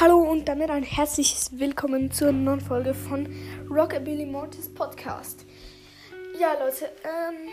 [0.00, 3.26] Hallo und damit ein herzliches Willkommen zur neuen Folge von
[3.68, 5.44] Rockabilly Mortis Podcast.
[6.38, 7.48] Ja, Leute, ähm,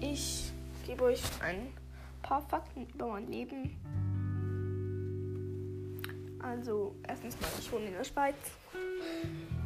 [0.00, 0.52] ich
[0.86, 1.72] gebe euch ein
[2.22, 3.76] paar Fakten über mein Leben.
[6.38, 8.36] Also, erstens mal, ich wohne in der Schweiz.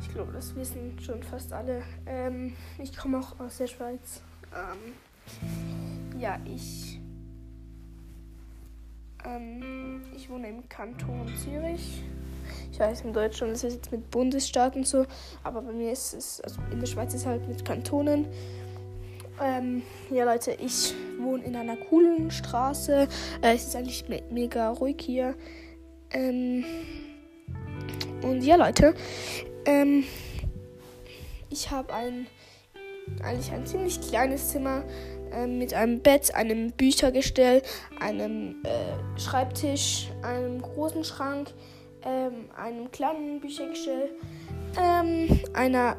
[0.00, 1.82] Ich glaube, das wissen schon fast alle.
[2.06, 4.22] Ähm, ich komme auch aus der Schweiz.
[4.54, 4.94] Ähm,
[6.18, 6.99] ja, ich
[9.26, 12.02] ähm, ich wohne im Kanton Zürich.
[12.72, 15.06] Ich weiß, in Deutschland ist es jetzt mit Bundesstaaten so,
[15.44, 18.26] aber bei mir ist es, also in der Schweiz ist es halt mit Kantonen.
[19.42, 23.08] Ähm, ja, Leute, ich wohne in einer coolen Straße.
[23.42, 25.34] Äh, es ist eigentlich me mega ruhig hier.
[26.10, 26.64] Ähm,
[28.22, 28.94] und ja, Leute,
[29.64, 30.04] ähm,
[31.48, 32.26] ich habe ein
[33.24, 34.84] eigentlich ein ziemlich kleines Zimmer
[35.32, 37.62] äh, mit einem Bett, einem Büchergestell,
[37.98, 41.52] einem äh, Schreibtisch, einem großen Schrank,
[42.04, 44.10] ähm, einem kleinen Büchergestell,
[44.80, 45.96] ähm, einer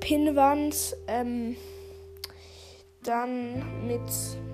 [0.00, 1.56] Pinnwand, ähm,
[3.02, 4.00] dann mit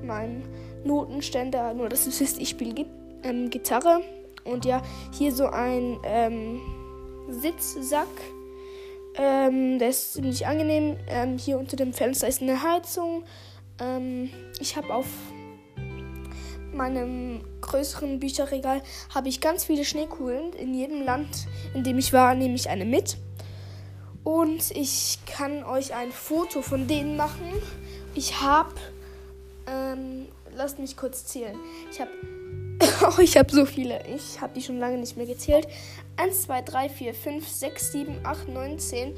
[0.03, 0.43] meinem
[0.85, 2.87] Notenständer, nur dass du siehst, ich spiele
[3.23, 4.03] ähm, Gitarre
[4.45, 6.61] und ja, hier so ein ähm,
[7.29, 8.07] Sitzsack
[9.17, 10.97] ähm, der ist ziemlich angenehm.
[11.09, 13.25] Ähm, hier unter dem Fenster ist eine Heizung.
[13.81, 14.31] Ähm,
[14.61, 15.07] ich habe auf
[16.73, 18.83] meinem größeren Bücherregal
[19.15, 20.53] habe ich ganz viele Schneekugeln.
[20.55, 23.17] In jedem Land, in dem ich war, nehme ich eine mit.
[24.25, 27.53] Und ich kann euch ein Foto von denen machen.
[28.15, 28.75] Ich habe,
[29.67, 31.57] ähm, lasst mich kurz zählen.
[31.91, 32.11] Ich habe
[33.03, 34.01] Oh, ich habe so viele.
[34.07, 35.67] Ich habe die schon lange nicht mehr gezählt.
[36.17, 39.15] 1, 2, 3, 4, 5, 6, 7, 8, 9, 10,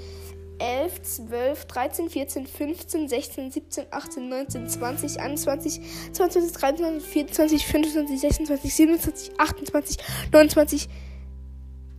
[0.59, 5.81] 11, 12, 13, 14, 15, 16, 17, 18, 19, 20, 21,
[6.13, 9.99] 22, 23, 24, 25, 26, 27, 28,
[10.33, 10.89] 29,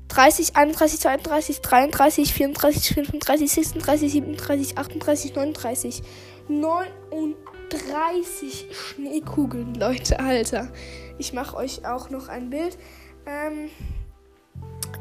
[0.08, 6.04] 30, 31, 32, 33, 34, 35, 36, 37, 38, 39.
[6.50, 10.70] 39 Schneekugeln, Leute, Alter.
[11.18, 12.78] Ich mache euch auch noch ein Bild.
[13.26, 13.70] Ähm,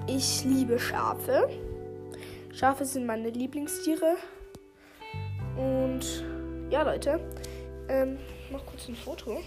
[0.08, 1.48] ich liebe Schafe.
[2.56, 4.16] Schafe sind meine Lieblingstiere.
[5.58, 6.24] Und
[6.70, 7.20] ja, Leute,
[7.90, 8.16] ähm,
[8.50, 9.42] mach kurz ein Foto.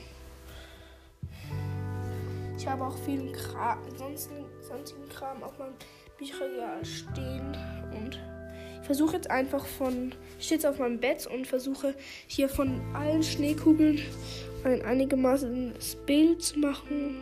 [2.56, 5.74] Ich habe auch viel Kram, sonstigen, sonstigen Kram auf meinem
[6.19, 7.58] Bücherregal stehen
[7.98, 8.19] und
[8.80, 11.96] ich versuche jetzt einfach von, ich stehe jetzt auf meinem Bett und versuche
[12.28, 14.00] hier von allen Schneekugeln
[14.64, 15.74] ein einigermaßen
[16.06, 17.22] Bild zu machen.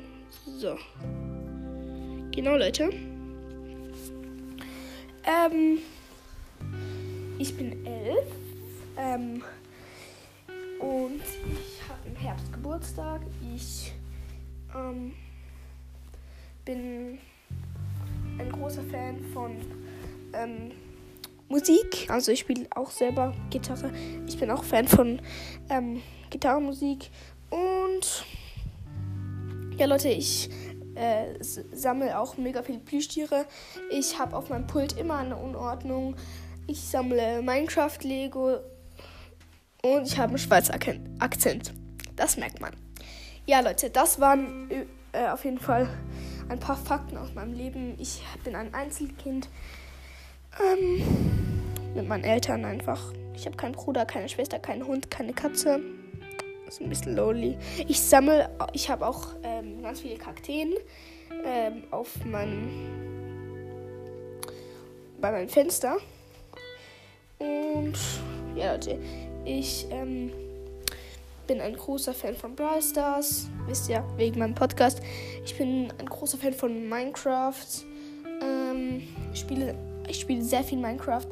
[0.57, 0.77] So.
[2.31, 2.89] Genau, Leute.
[5.27, 5.79] Ähm,
[7.37, 8.27] ich bin elf.
[8.97, 9.43] Ähm,
[10.79, 13.21] und ich habe im Herbst Geburtstag.
[13.53, 13.91] Ich
[14.73, 15.13] ähm,
[16.63, 17.19] bin
[18.39, 19.57] ein großer Fan von
[20.33, 20.71] ähm,
[21.49, 22.07] Musik.
[22.09, 23.91] Also ich spiele auch selber Gitarre.
[24.27, 25.19] Ich bin auch Fan von
[25.69, 27.09] ähm, Gitarrenmusik.
[27.49, 28.25] Und
[29.77, 30.49] ja, Leute, ich
[30.97, 33.45] äh, sammle auch mega viele Plüschtiere.
[33.91, 36.15] Ich habe auf meinem Pult immer eine Unordnung.
[36.67, 38.57] Ich sammle Minecraft-Lego
[39.83, 40.73] und ich habe einen Schweizer
[41.19, 41.73] Akzent.
[42.15, 42.73] Das merkt man.
[43.45, 44.69] Ja, Leute, das waren
[45.13, 45.87] äh, auf jeden Fall
[46.49, 47.95] ein paar Fakten aus meinem Leben.
[47.99, 49.49] Ich bin ein Einzelkind.
[50.59, 51.03] Ähm,
[51.95, 53.13] mit meinen Eltern einfach.
[53.35, 55.79] Ich habe keinen Bruder, keine Schwester, keinen Hund, keine Katze.
[56.67, 57.57] Ist ein bisschen lonely.
[57.87, 60.73] Ich sammle, ich habe auch ähm, ganz viele Kakteen
[61.45, 62.69] ähm, auf meinem,
[65.21, 65.97] bei meinem Fenster.
[67.39, 67.97] Und
[68.55, 68.99] ja, Leute,
[69.45, 70.31] ich ähm,
[71.47, 73.49] bin ein großer Fan von Brawl Stars.
[73.67, 75.01] Wisst ihr, wegen meinem Podcast.
[75.45, 77.85] Ich bin ein großer Fan von Minecraft.
[78.41, 79.75] Ähm, spiele
[80.07, 81.27] ich spiele sehr viel Minecraft,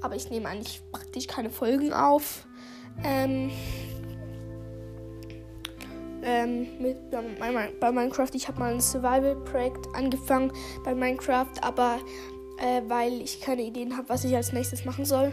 [0.00, 2.46] aber ich nehme eigentlich praktisch keine Folgen auf.
[3.04, 3.50] Ähm,
[6.22, 10.52] ähm, mit, bei, bei, Minecraft, ich habe mal ein Survival-Projekt angefangen
[10.84, 11.98] bei Minecraft, aber
[12.58, 15.32] äh, weil ich keine Ideen habe, was ich als nächstes machen soll,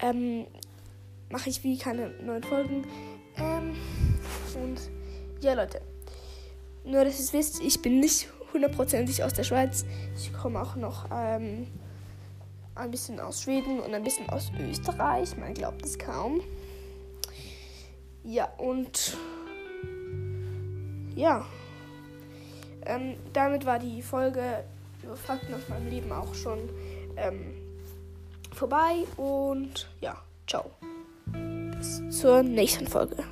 [0.00, 0.46] ähm,
[1.30, 2.86] mache ich wie keine neuen Folgen.
[3.36, 3.74] Ähm,
[4.62, 4.80] und
[5.42, 5.80] ja, Leute,
[6.84, 9.84] nur dass ihr es wisst, ich bin nicht hundertprozentig aus der Schweiz.
[10.16, 11.66] Ich komme auch noch ähm,
[12.74, 15.36] ein bisschen aus Schweden und ein bisschen aus Österreich.
[15.36, 16.40] Man glaubt es kaum.
[18.22, 19.16] Ja, und
[21.14, 21.44] ja,
[22.86, 24.64] ähm, damit war die Folge
[25.02, 26.58] über Fakten aus meinem Leben auch schon
[27.16, 27.54] ähm,
[28.52, 29.04] vorbei.
[29.16, 30.16] Und ja,
[30.46, 30.70] ciao.
[31.26, 33.24] Bis zur nächsten Folge.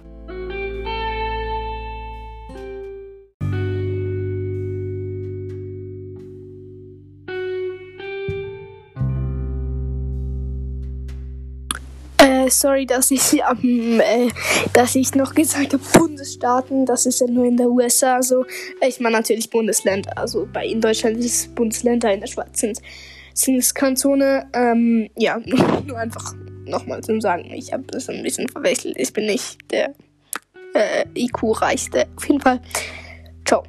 [12.47, 14.29] Äh, sorry, dass ich ähm, äh,
[14.73, 16.87] dass ich noch gesagt habe Bundesstaaten.
[16.87, 18.45] Das ist ja nur in der USA so.
[18.87, 20.17] Ich meine natürlich Bundesländer.
[20.17, 22.81] Also bei in Deutschland ist es Bundesländer, in der Schweiz sind,
[23.35, 24.49] sind es Kantone.
[24.53, 25.41] Ähm, ja,
[25.87, 26.35] nur einfach
[26.67, 27.51] nochmal zum Sagen.
[27.53, 28.97] Ich habe das ein bisschen verwechselt.
[28.99, 29.95] Ich bin nicht der
[30.75, 32.07] äh, IQ-reichste.
[32.17, 32.61] Auf jeden Fall.
[33.45, 33.65] Ciao.